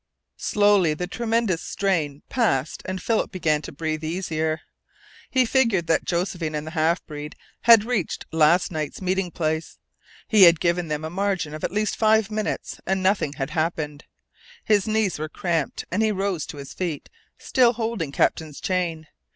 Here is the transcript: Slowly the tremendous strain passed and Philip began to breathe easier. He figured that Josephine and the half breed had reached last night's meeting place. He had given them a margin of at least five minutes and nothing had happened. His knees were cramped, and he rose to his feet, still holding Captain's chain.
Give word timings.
Slowly 0.39 0.95
the 0.95 1.05
tremendous 1.05 1.61
strain 1.61 2.23
passed 2.27 2.81
and 2.85 2.99
Philip 2.99 3.31
began 3.31 3.61
to 3.61 3.71
breathe 3.71 4.03
easier. 4.03 4.61
He 5.29 5.45
figured 5.45 5.85
that 5.85 6.05
Josephine 6.05 6.55
and 6.55 6.65
the 6.65 6.71
half 6.71 7.05
breed 7.05 7.35
had 7.65 7.83
reached 7.85 8.25
last 8.31 8.71
night's 8.71 8.99
meeting 8.99 9.29
place. 9.29 9.77
He 10.27 10.41
had 10.41 10.59
given 10.59 10.87
them 10.87 11.05
a 11.05 11.11
margin 11.11 11.53
of 11.53 11.63
at 11.63 11.71
least 11.71 11.95
five 11.95 12.31
minutes 12.31 12.81
and 12.87 13.03
nothing 13.03 13.33
had 13.33 13.51
happened. 13.51 14.05
His 14.63 14.87
knees 14.87 15.19
were 15.19 15.29
cramped, 15.29 15.85
and 15.91 16.01
he 16.01 16.11
rose 16.11 16.47
to 16.47 16.57
his 16.57 16.73
feet, 16.73 17.07
still 17.37 17.73
holding 17.73 18.11
Captain's 18.11 18.59
chain. 18.59 19.05